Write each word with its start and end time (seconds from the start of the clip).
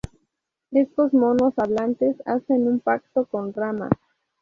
Estos 0.71 1.13
monos 1.13 1.53
hablantes 1.57 2.15
hacen 2.25 2.67
un 2.67 2.79
pacto 2.79 3.25
con 3.25 3.53
Rama. 3.53 3.87